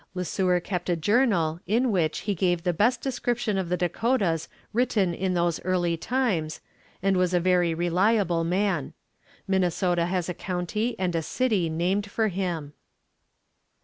[0.15, 4.49] Le Sueur kept a journal in which he gave the best description of the Dakotas
[4.73, 6.59] written in those early times,
[7.03, 8.93] and was a very reliable man.
[9.47, 12.73] Minnesota has a county and a city named for him.